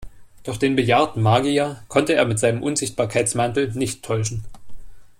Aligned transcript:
Doch 0.41 0.57
den 0.57 0.75
bejahrten 0.75 1.21
Magier 1.21 1.83
konnte 1.87 2.13
er 2.15 2.25
mit 2.25 2.39
seinem 2.39 2.63
Unsichtbarkeitsmantel 2.63 3.71
nicht 3.75 4.01
täuschen. 4.03 4.43